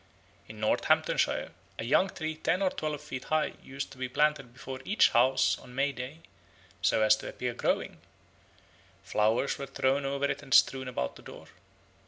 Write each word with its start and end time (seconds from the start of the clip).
In 0.47 0.59
Northamptonshire 0.59 1.51
a 1.77 1.83
young 1.83 2.09
tree 2.09 2.33
ten 2.35 2.63
or 2.63 2.71
twelve 2.71 3.01
feet 3.01 3.25
high 3.25 3.53
used 3.61 3.91
to 3.91 3.99
be 3.99 4.09
planted 4.09 4.51
before 4.51 4.81
each 4.83 5.09
house 5.09 5.59
on 5.59 5.75
May 5.75 5.91
Day 5.91 6.21
so 6.81 7.03
as 7.03 7.15
to 7.17 7.29
appear 7.29 7.53
growing; 7.53 8.01
flowers 9.03 9.59
were 9.59 9.67
thrown 9.67 10.03
over 10.03 10.25
it 10.25 10.41
and 10.41 10.55
strewn 10.55 10.87
about 10.87 11.17
the 11.17 11.21
door. 11.21 11.49